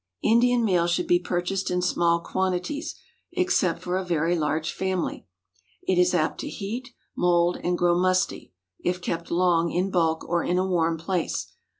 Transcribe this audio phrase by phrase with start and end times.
[0.23, 2.95] Indian meal should be purchased in small quantities,
[3.33, 5.27] except for a very large family.
[5.83, 8.51] It is apt to heat, mould, and grow musty,
[8.83, 11.53] if kept long in bulk or in a warm place.